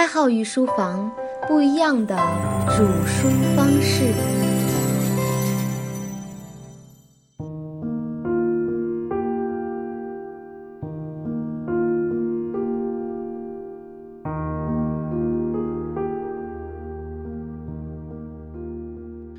[0.00, 1.12] 开号御书房，
[1.46, 2.16] 不一样的
[2.70, 4.06] 煮书方式。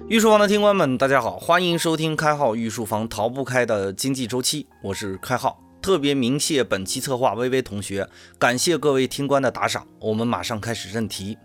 [0.07, 5.57] 御书房的听官们，大家好，欢迎收听开号御书房逃不开的经济周期，我是开号。
[5.81, 8.07] 特别鸣谢本期策划微微同学，
[8.37, 9.87] 感谢各位听官的打赏。
[9.99, 11.39] 我们马上开始正题。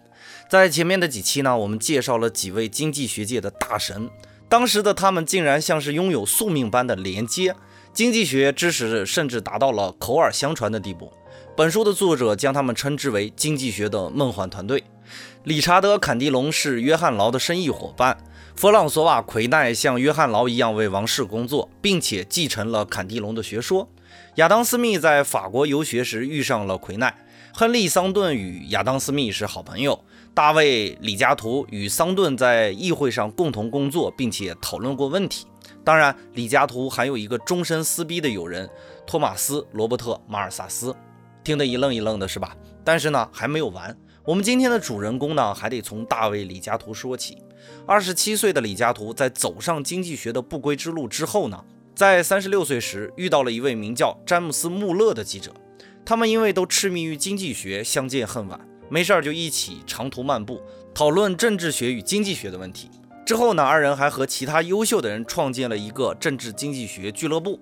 [0.50, 4.10] 在前面的几期呢，我们介绍了几位经济学界的大神，
[4.46, 7.54] 当时的他们竟然像是拥有宿命般的连接，
[7.94, 11.10] 经济学知识甚至达到了口耳相传的地步。
[11.56, 14.84] 本书的作者将他们称之为经济学的梦幻团队。
[15.44, 18.18] 理查德·坎迪龙是约翰劳的生意伙伴，
[18.54, 23.88] 弗朗索瓦·奎奈像约翰劳一样为王室工作，并且继承了坎迪龙的学说。
[24.36, 27.14] 亚当·斯密在法国游学时遇上了奎奈，
[27.52, 30.04] 亨利·桑顿与亚当·斯密是好朋友。
[30.34, 35.46] 大卫·李嘉图与桑顿在议会上共同工作，并且讨论过问题。
[35.82, 38.68] 当然，李嘉图还有一个终身撕逼的友人
[39.06, 40.94] 托马斯·罗伯特·马尔萨斯，
[41.42, 42.54] 听得一愣一愣的是吧？
[42.84, 43.96] 但是呢，还没有完。
[44.24, 47.38] 我们今天的主人公呢，还得从大卫·李嘉图说起。
[47.86, 51.64] 二十七岁的李嘉图在走上经济学的不归之路之后呢？
[51.96, 55.50] 在三十六岁时，遇到了一位名叫詹姆斯·穆勒的记者。
[56.04, 60.60] 他们因为都痴迷于经济学，相见恨晚，没事儿就一起长途漫步，
[60.94, 62.90] 讨论政治学与经济学的问题。
[63.24, 67.58] 之后呢，二人还和其他优秀的人创建了一个政治经济学俱乐部。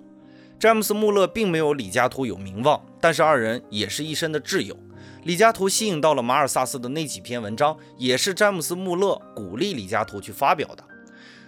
[0.59, 4.77] 詹姆斯·穆勒并没有李嘉图有名望，但是二人也是一生的挚友。
[5.23, 10.83] 李嘉图吸引到了马尔萨斯的那几篇文章，也是詹姆斯·穆勒鼓励李嘉图去发表的。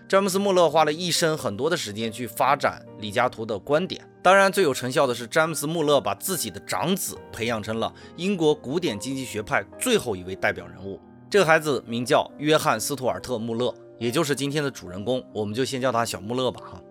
[0.07, 10.97] 詹姆斯·穆勒花了一生很多的时间去发展李嘉图的观点，当然最有成效的是詹姆斯·穆勒把自己的长子培养成了英国古典经济学派最后一位代表人物。
[11.29, 16.61] 这个孩子名叫约翰·斯图尔特·穆勒，也就是今天的主人公，我们就先叫他小穆勒吧。
[16.63, 16.81] 哈，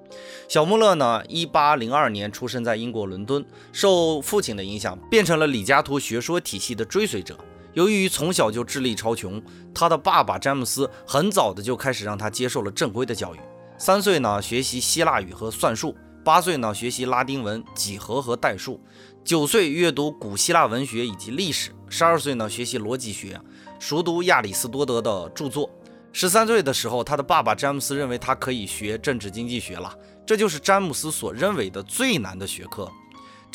[0.46, 7.34] 小穆勒呢，一八零二年出生在英国伦敦，受父亲的影响，变成了李嘉图学说体系的追随者。
[7.76, 9.42] 由于从小就智力超群，
[9.74, 13.38] 他的爸爸詹姆斯很早的就开始让他接受了正规的教育。
[13.76, 15.94] 三岁呢学习希腊语和算术，
[16.24, 18.80] 八岁呢学习拉丁文、几何和代数，
[19.22, 23.38] 九岁阅读古希腊文学以及历史，十二岁呢学习逻辑学，
[23.78, 25.68] 熟读亚里士多德的著作。
[26.14, 29.94] 十三岁的时候，他的爸爸詹姆斯认为他可以学政治经济学了，
[30.24, 32.90] 这就是詹姆斯所认为的最难的学科。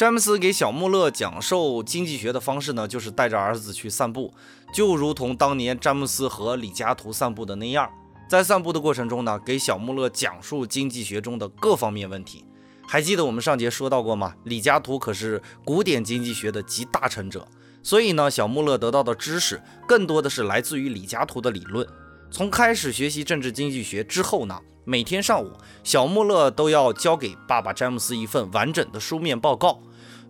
[0.02, 4.34] 詹姆斯给小穆勒讲授经济学的方式呢，就是带着儿子去散步，
[4.74, 7.88] 就如同当年詹姆斯和李嘉图散步的那样。
[8.28, 12.44] 在散步的过程中呢，给小穆勒讲述经济学中的各方面问题。
[12.88, 14.34] 还记得我们上节说到过吗？
[14.46, 17.48] 李嘉图可是古典经济学的集大成者，
[17.84, 21.88] 所以呢，小穆勒得到的知识更多的是来自于李嘉图的理论。
[22.32, 25.52] 从开始学习政治经济学之后呢，每天上午，
[25.84, 29.80] 小穆勒都要交给爸爸詹姆斯一份完整的书面报告。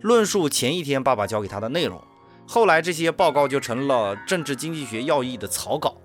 [0.02, 2.04] 论述前一天爸爸教给他的内容，
[2.48, 5.96] 后来这些报告就成了《政治经济学要义》的草稿。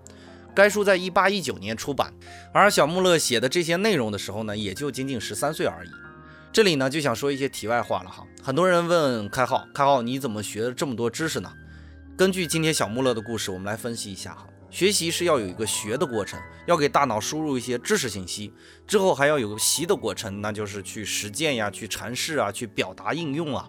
[0.54, 2.12] 该书在一八一九年出版，
[2.52, 5.90] 而小穆勒写的这些内容的时候呢，也就仅仅十三岁而已。
[6.52, 8.26] 这里呢，就想说一些题外话了哈。
[8.42, 11.52] 很多人问开浩，开浩你怎么学了这么多知识呢？
[12.16, 14.46] 根据今天小穆勒的故事，我们来分析一下哈。
[14.76, 18.52] 学习是要有一个学的过程，要给大脑输入一些知识信息，
[18.86, 23.66] 之后还要有个习的过程，那就是去实践呀，去阐释啊，去表达应用啊。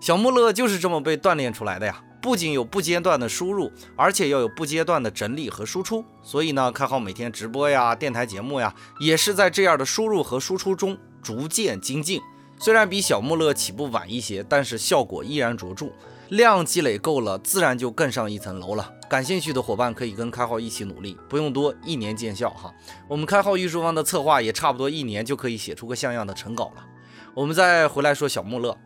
[0.00, 6.02] 小穆勒就是这么被锻炼出来的呀，不仅有不间断的输入，而且要有不间断的整理和输出。
[6.22, 12.22] 所以呢，开好每天直播呀，电台节目呀，也是在这样的输入和输出中逐渐精进。
[12.58, 15.92] 虽然比小穆勒起步晚一些，但是效果依然卓著。
[16.28, 18.92] 量积累够了，自然就更上一层楼了。
[19.08, 22.70] 感兴趣的伙伴可以跟开号一起努力，不用多，一年见效哈。
[23.08, 26.84] 我们开号御书房的策划也差不多一年就可以写出个像样的成稿了。
[27.32, 28.76] 我们再回来说小穆勒，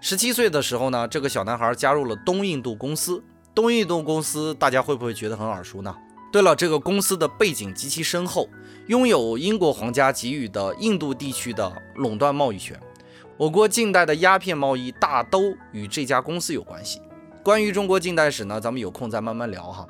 [0.00, 3.22] 十七岁的时候呢，这个小男孩加入了东印度公司。
[3.54, 5.94] 东印度公司大家会不会觉得很耳熟呢？
[6.30, 8.48] 对了，这个公司的背景极其深厚，
[8.86, 12.78] 拥有英国皇家给予的印度地区的垄断贸易权。
[13.38, 17.00] 我国近代的鸦片贸易大都与这家公司有关系。
[17.42, 19.86] 关于中国近代史呢，咱们有空再慢慢聊哈。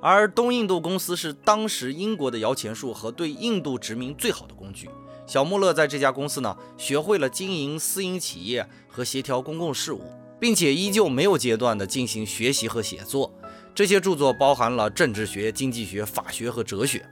[0.00, 4.88] 而东印度公司是当时英国的摇钱树和对印度殖民最好的工具。
[5.26, 10.02] 小穆勒在这家公司呢，学会了经营私营企业和协调公共事务，
[10.38, 13.32] 并且依旧没有阶段的进行学习和写作。
[13.74, 17.04] 这些著作包含了政治学、经济学、法学和哲学。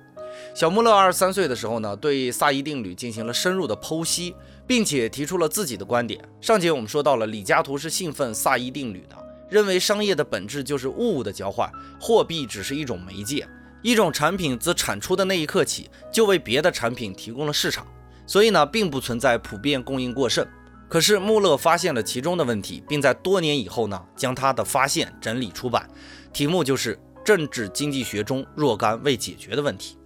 [0.55, 4.35] 小穆勒二十三岁的时候呢，对萨伊定律进行了深入的剖析，
[4.67, 6.23] 并且提出了自己的观点。
[6.41, 9.17] 上节我们说到了李嘉图是信奉萨伊定律的，
[9.49, 13.47] 认为商业的本质就是物物的交换，货币只是一种媒介。
[13.83, 17.85] 一种产品自产出的那一刻起，就为别的产品提供了市场，
[18.29, 20.47] 所以呢，并不存在普遍供应过剩。
[20.89, 25.89] 可是穆勒发现了其中的问题，并在多年以后呢，将他的发现整理出版，
[26.33, 26.95] 题目就是
[27.25, 29.97] 《政治经济学中若干未解决的问题》。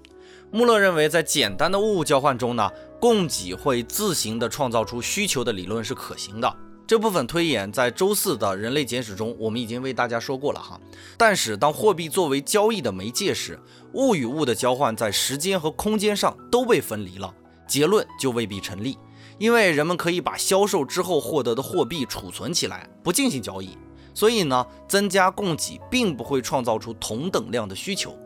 [0.53, 2.71] 穆勒认为，在简单的物物交换中呢，
[3.01, 6.57] 供给会自行的创造出需求的理论是可行的。
[6.87, 10.81] 这部分推演在周四的人类简史中，我们已经为大家说过了哈。
[11.19, 13.59] 但是当货币作为交易的媒介时，
[13.95, 17.35] 物与物的交换在时间和空间上都被分离了，
[17.67, 18.97] 结论就未必成立。
[19.39, 23.77] 因为人们可以把销售之后获得的货币储存起来，不进行交易，
[24.15, 28.17] 所以呢，增加供给并不会创造出同等量的需求，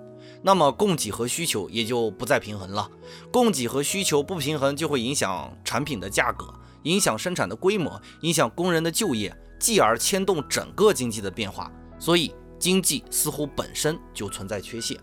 [0.43, 2.91] 那么供给和需求也就不再平衡了。
[3.31, 6.53] 供给和需求不平衡，就会影响产品的价格。
[6.85, 11.71] 影响生产的规模，影响工人的就业，继而牵动整个经济的变化。
[11.99, 14.99] 所以，经济似乎本身就存在缺陷。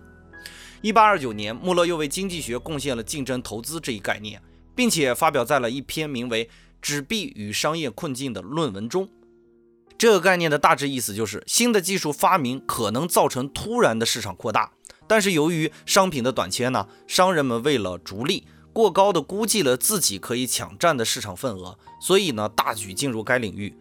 [0.82, 4.42] 一八二九年，穆勒又为经济学贡献了竞争投资这一概念，
[4.76, 6.46] 并且发表在了一篇名为
[6.82, 9.08] 《纸币与商业困境》的论文中。
[10.00, 14.72] 这个概念的大致意思就是，新的技术发明可能造成突然的市场扩大，
[15.08, 18.48] 但是由于商品的短缺呢，商人们为了逐利。
[18.74, 23.76] 过高的估计了自己可以抢占的市场份额，所以呢大举进入该领域。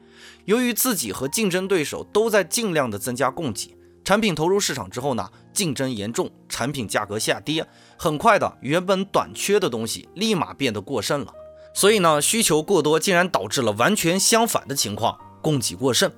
[0.46, 7.66] 由于自己和竞争对手都在尽量的增加供给，产品投入市场之后呢，竞争严重，产品价格下跌，
[7.98, 11.34] 很快的原本短缺的东西立马变得过剩了。
[11.74, 16.10] 所以呢需求过多竟然导致了完全相反的情况，供给过剩。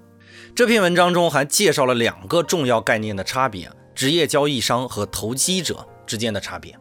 [0.54, 3.68] 这篇文章中还介绍了两个重要概念的差别：
[3.98, 6.78] 职业交易商和投机者之间的差别。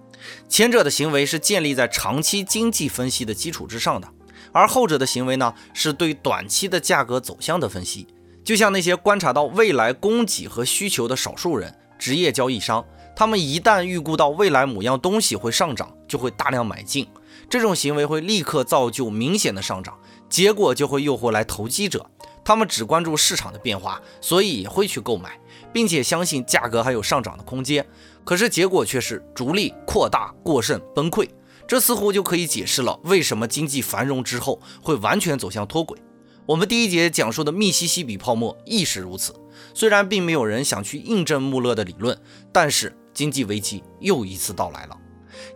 [0.47, 4.07] 前者的行为是建立在长期经济分析的基础之上的，
[4.51, 8.05] 而后者的行为呢，是对短期的价格走向的分析。
[8.43, 12.85] 就像那些观察到未来供给和需求的少数人，职业交易商，
[13.15, 17.07] 他们一旦预估到未来某样东西会上涨，就会大量买进。
[17.49, 19.97] 这种行为会立刻造就明显的上涨，
[20.29, 22.11] 结果就会诱惑来投机者，
[22.47, 25.37] 他们只关注市场的变化，所以也会去购买，
[25.73, 27.85] 并且相信价格还有上涨的空间。
[28.23, 31.27] 可是结果却是逐利扩大过剩崩溃，
[31.67, 35.99] 这似乎就可以解释了为什么经济繁荣之后会完全走向脱轨。
[36.45, 39.35] 我们第一节讲述的密西西比泡沫亦是如此。
[39.73, 42.17] 虽然并没有人想去印证穆勒的理论，
[42.53, 44.97] 但是经济危机又一次到来了。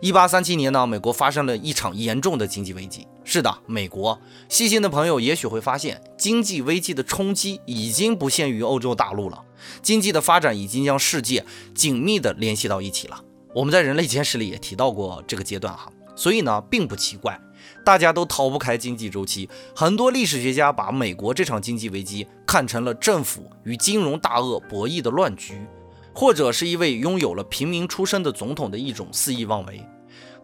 [0.02, 3.06] 一八三七年呢，美国发生了一场严重的经济危机。
[3.24, 4.20] 是的，美国。
[4.48, 9.42] 细心的朋友也许会发现，经济危机的冲击已经不限于欧洲大陆了。
[9.80, 13.22] 经济的发展已经将世界紧密地联系到一起了。
[13.54, 17.40] 我们在人类简史里也提到过这个阶段哈，所以呢，并不奇怪，
[17.84, 19.48] 大家都逃不开经济周期。
[19.76, 25.64] 很多历史学家把美国这场经济危机看成了政府与金融大鳄博弈的乱局，
[26.12, 29.80] 或者是一位拥有了平民出身的总统的一种肆意妄为。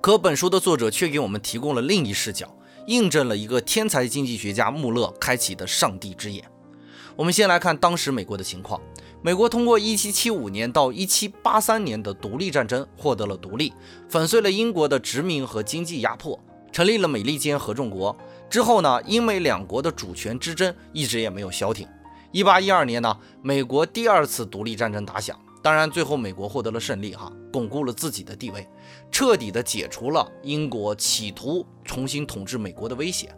[0.01, 2.55] 可本书的作者却给我们提供了另一视角，
[2.89, 6.43] 印证了一个天才经济学家穆勒开启的上帝之眼。
[7.15, 8.81] 我们先来看当时美国的情况。
[9.21, 13.75] 美国通过1775年到1783年的独立战争获得了独立，
[14.09, 16.39] 粉碎了英国的殖民和经济压迫，
[16.73, 18.17] 成立了美利坚合众国。
[18.49, 21.87] 之后呢，英美两国的主权之争一直也没有消停。
[22.33, 28.67] 1812年呢，美国第二次独立战争打响，当然最后美国获得了胜利，哈，巩固了自己的地位，
[29.11, 33.35] 彻底的解除了英国企图重新统治美国的威胁。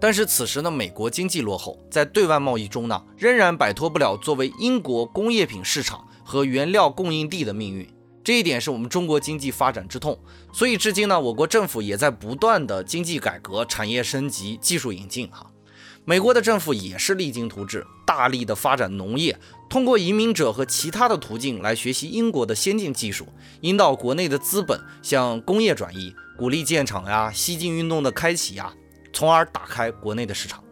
[0.00, 7.88] 但是此时呢，美国经济落后，在对外贸易中呢，仍然摆脱不了作为英国工业品市场和原料供应地的命运。
[8.22, 10.18] 这一点是我们中国经济发展之痛。
[10.52, 15.28] 所以至今呢，我国政府也在不断的经济改革、产业升级、技术引进。
[15.28, 15.50] 哈，
[16.06, 19.38] 美国的政府也是励精图治，大力的发展农业，
[19.70, 23.26] 通过移民者和其他的途径来学习英国的先进技术，
[23.62, 28.74] 引导国内的资本向工业转移，鼓励建厂呀、西进运动的开启呀。
[29.14, 30.62] 从而打开国内的市场。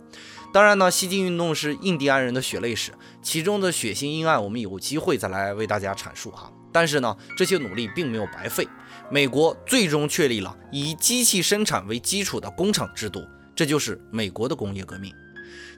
[0.52, 6.52] 当然呢，西进运动是印第安人的血泪史，其中的血腥阴暗，我们有机会再来为大家阐述哈。
[6.72, 8.68] 但是呢，这些努力并没有白费，
[9.10, 13.24] 美国最终确立了以机器生产为基础的工厂制度，
[13.54, 15.14] 这就是美国的工业革命。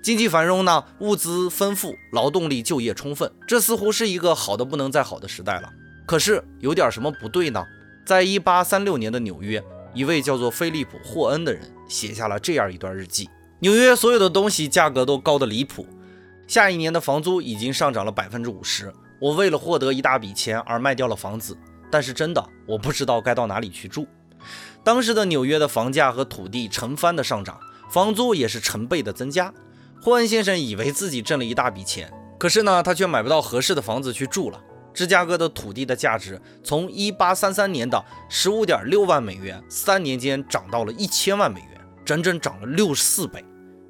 [0.03, 5.71] 经济繁荣呢，物资丰富，劳动力就业充分，这似乎是一个好的不能再好的时代了。
[6.07, 7.65] 可是有点什么不对呢？
[8.07, 9.63] 在一八三六年的纽约。
[9.95, 15.87] 一位叫做菲利普·霍恩的人写下了这样一段日记：纽约所有的东西价格都高得离谱，
[16.49, 18.93] 下一年的房租已经上涨了百分之五十。
[19.21, 21.57] 我为了获得一大笔钱而卖掉了房子，
[21.93, 24.05] 但是真的我不知道该到哪里去住。
[24.83, 29.55] 当时的纽约的房价和土地成番的上涨，房租也是成倍的增加。
[30.05, 34.63] 霍恩先生以为自己挣了一大笔钱，可是呢，他却买不到合适的房子去住了。
[34.93, 43.43] 芝加哥的土地的价值从1833年的15.6万美元，三年间涨到了一千万美元，整整涨了六十四倍。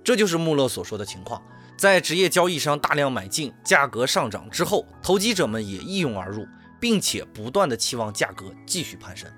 [0.04, 1.42] 这就是穆勒所说的情况。
[1.76, 6.46] 在职业交易商大量买进、价格上涨之后，投机者们也一拥而入，
[6.78, 9.28] 并且不断的期望价格继续攀升。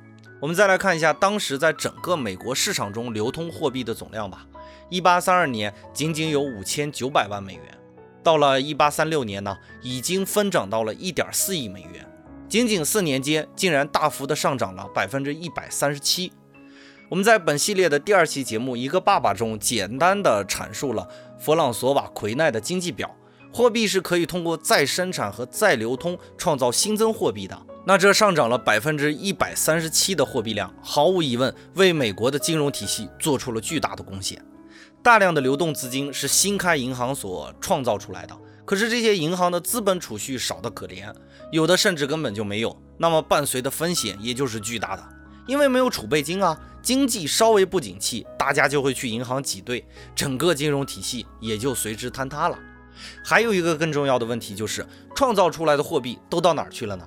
[0.43, 4.47] 我们再来看一下当时在整个美国市场中流通货币的总量吧。
[4.91, 7.63] 1832年仅仅有5900万美元，
[8.23, 12.07] 到了1836年呢，已经分涨到了1.4亿美元，
[12.49, 16.33] 仅仅四年间竟然大幅的上涨了百分之一百三十七。
[17.09, 23.15] 我们在本系列的第二期节目《一个爸爸》中，简单的阐述了弗朗索瓦·奎奈的经济表：
[23.53, 27.57] 货币是可以通过再生产和再流通创造新增货币的。
[27.85, 34.45] 那这上涨了百分之一百三十七的货币量，毫无疑问为美国的金融体系做出了巨大的贡献。
[35.07, 41.15] 大量的流动资金是新开银行所创造出来的，可是这些银行的资本储蓄少得可怜，
[41.53, 42.77] 有的甚至根本就没有。
[42.99, 45.09] 那么伴随的风险也就是巨大的。
[45.47, 52.59] 因为没有储备金啊，经济稍微不景气，大家就会去银行挤兑，整个金融体系也就随之坍塌了。
[53.25, 54.85] 还有一个更重要的问题就是，
[55.15, 57.07] 创造出来的货币都到哪儿去了呢？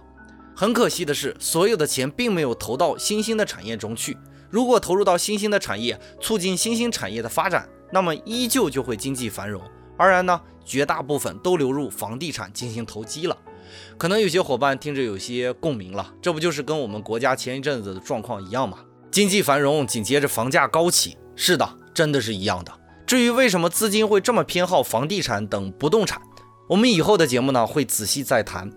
[0.56, 4.18] 很可惜的是，所有的钱并没有投到新兴的产业中去。
[4.50, 9.62] 如果投入到新兴的产业，促进新兴产业的发展，那么依旧就会经济繁荣。
[9.98, 13.38] 而然呢，绝大部分都流入房地产进行投机了。
[13.98, 18.80] 可能有些伙伴听着有些共鸣了，这不就是跟我们国家前一阵子的状况一样吗？
[19.12, 22.72] 经济繁荣紧接着房价高起，是的，真的是一样的。
[23.06, 26.22] 至于为什么资金会这么偏好房地产等不动产，
[26.70, 28.72] 我们以后的节目呢会仔细再谈。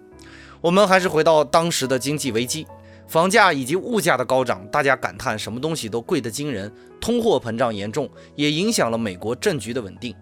[0.61, 2.67] 我们还是回到当时的经济危机，
[3.13, 10.17] 房价以及物价的高涨，大家感叹什么东西都贵得惊人，通货膨胀严重，也影响了美国政局的稳定。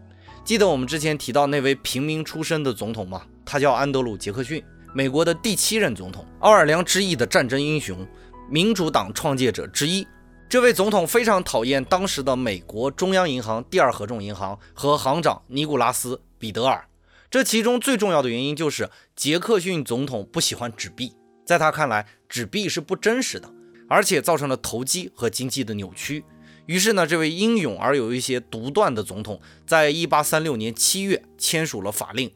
[0.45, 3.23] 记得我们之前提到那位平民出身的总统吗？
[3.45, 4.61] 他叫安德鲁·杰克逊，
[4.93, 8.05] 美国的第七任总统，奥尔良之役的战争英雄，
[8.51, 10.05] 民主党创建者之一。
[10.49, 16.85] 这位总统非常讨厌当时的美国中央银行第二合众银行和行长尼古拉斯·彼得尔。
[17.31, 21.15] 这其中最重要的原因就是杰克逊总统不喜欢纸币，
[21.47, 23.53] 在他看来，纸币是不真实的，
[23.89, 26.25] 而且造成了投机和经济的扭曲。
[26.67, 32.31] 于是呢，这位英勇而有一些独断的总统，在一八三六年七月签署了法令。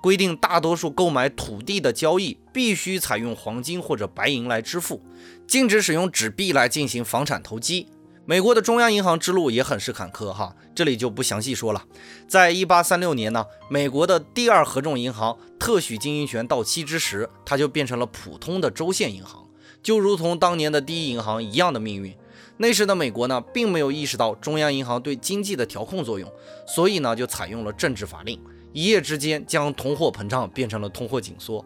[0.00, 5.02] 规定大多数购买土地的交易必须采用黄金或者白银来支付，
[5.44, 7.88] 禁止使用纸币来进行房产投机。
[8.28, 11.82] 美国的中央银行之路也很是坎坷哈，这里就不详细说了。
[12.28, 19.48] 在一八三六年呢，美国的第二合众银行特许经营权到期之时，它就变成了普通的州县银行，
[19.82, 22.14] 就如同当年的第一银行一样的命运。
[22.58, 26.30] 那时的美国呢，并没有意识到中央银行对经济的调控作用，
[26.66, 28.38] 所以呢，就采用了政治法令。
[28.74, 31.64] 一夜之间将通货膨胀变成了通货紧缩。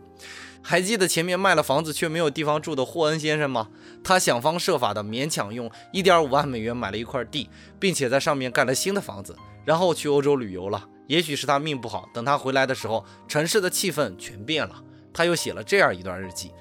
[0.62, 3.68] 还记得前面卖了房子却没有地方住的霍恩先生吗？
[4.04, 7.50] 他想方设法的勉强用一点五万美元买了一块地，
[7.80, 10.88] 并且在上面盖了新的房子，然后去欧洲旅游了。
[11.08, 14.82] 也许是他命不好，等他回来的时候，城市的气氛全变了。
[15.12, 16.52] 他又写了这样一段日记：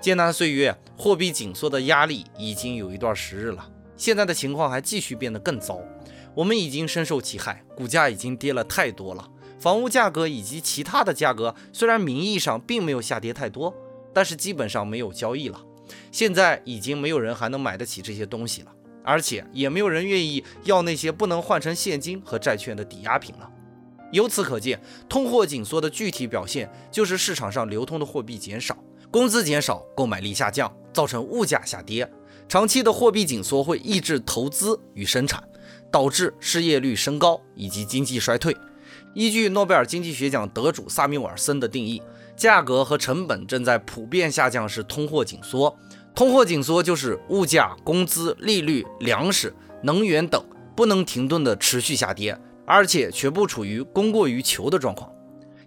[0.00, 5.78] 艰难岁月，货币紧缩的压力已经有一段时日了，现在的情况还继续变得更糟。
[6.34, 9.28] 我们已经深受其害，股价已经跌了太多了。
[9.62, 13.72] 房屋价格以及其他的价格，虽然名义上并没有下跌太多，
[14.12, 15.64] 但是基本上没有交易了。
[16.10, 18.72] 现在已经没有人还能买得起这些东西了，
[19.04, 23.48] 而且也没有人愿意要那些不能换成现金和债券的抵押品了。
[24.10, 28.76] 由此可见，通货紧缩的具体表现就是市场上流通的货币减少，
[29.12, 32.10] 工资减少，购买力下降，造成物价下跌。
[32.48, 35.40] 长期的货币紧缩会抑制投资与生产，
[35.92, 38.56] 导致失业率升高以及经济衰退。
[39.14, 42.00] 依据诺贝尔经济学奖得主萨缪尔森的定义，
[42.34, 45.76] 价格和成本正在普遍下降是通货紧缩。
[46.14, 50.42] 通货紧缩就是物价、工资、利率、粮食、能源等
[50.74, 55.10] 不能停顿的持续下跌，而且全部处于供过于求的状况。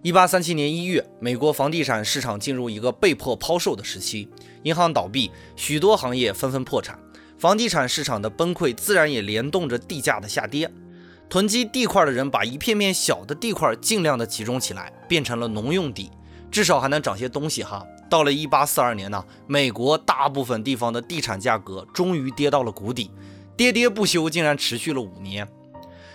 [0.02, 4.28] 一八三七年一月，美国房地产市场进入一个被迫抛售的时期，
[4.62, 6.98] 银行倒闭，许多行业纷纷破产，
[7.38, 10.70] 房地产市场的崩溃自然也联动着地价的下跌。
[11.28, 16.10] 囤积地块的人把一片片小的地块尽量的集中起来，变成了农用地，
[16.50, 17.84] 至少还能长些东西哈。
[18.08, 23.10] 到了一八四二年呢，美国大部分地方的地产价格终于跌到了谷底，
[23.56, 25.48] 跌跌不休，竟然持续了五年。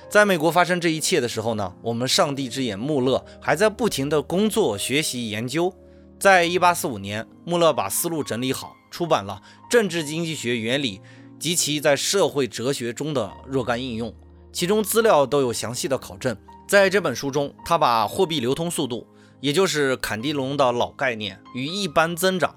[0.10, 5.74] 在美国发生这一切的时候呢，我们上帝之眼穆勒还在不停的工作、学习、研究。
[6.18, 9.42] 在一八四五年，穆勒把思路整理好，出版了
[9.72, 11.02] 《政治经济学原理
[11.38, 14.10] 及其在社会哲学中的若干应用》。
[14.52, 16.36] 其中资料都有详细的考证。
[16.68, 19.08] 在这本书中，他把货币流通速度、
[19.40, 22.56] 也就是坎迪龙的老概念与一般增长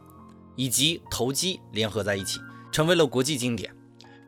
[0.54, 2.38] 以及投机联合在一起，
[2.70, 3.74] 成为了国际经典。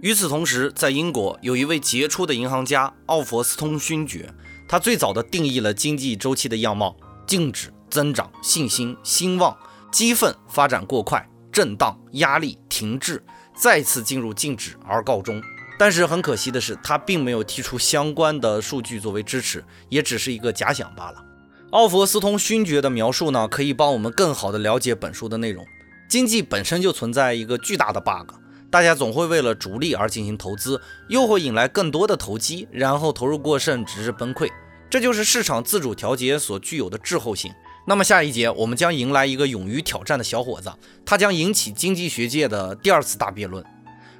[0.01, 4.33] 与此同时，在英国有一位杰出的银行家奥弗斯通勋爵，
[4.69, 6.97] 他最早的定义了经济周期的样貌：
[7.27, 9.57] 静止、增长、信心、兴旺、
[9.91, 15.41] 激愤、发展过快、震荡、压力、停滞，再次进入静止而告终。
[15.79, 21.23] 但是很可惜的是，他并没有提出相关的数据作为支持，也只是一个假想罢了。
[21.71, 25.67] 奥弗斯通勋爵的描述呢，可以帮我们更好的了解本书的内容。
[26.09, 28.37] 经济本身就存在一个巨大的 bug，
[28.71, 34.49] 大家总会为了逐利而进行投资，又会引来更多的投机，然后投入过剩，直至崩溃。
[34.89, 37.53] 这就是市场自主调节所具有的滞后性。
[37.87, 40.73] 那么下一节我们将迎来一个勇于挑战的小伙子，
[41.05, 43.63] 他将引起经济学界的第二次大辩论。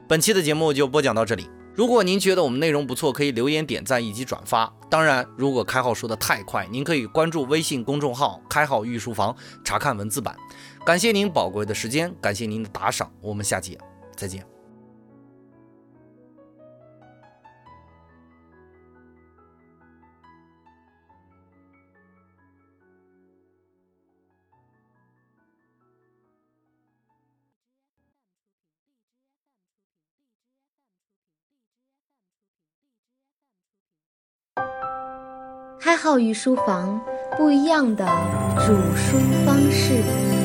[0.09, 1.51] 本期的节目就播讲到这里。
[1.75, 4.73] 如果您觉得我们内容不错，可以留言点赞以及转发。
[4.89, 9.35] 当然，如果开号说的太快，您可以关注微信公众号“开号御书房”
[9.65, 10.37] 查看文字版。
[10.85, 13.77] 感谢您宝贵的时间，感谢您的打赏，我们下期
[14.15, 14.56] 再见。
[36.07, 37.01] 套于书房，
[37.37, 38.07] 不一样的
[38.65, 40.36] 煮书方式。